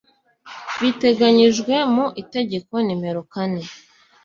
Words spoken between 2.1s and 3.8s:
itegeko nimero kane